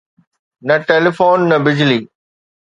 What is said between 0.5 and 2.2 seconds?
نه ٽيليفون، نه بجلي.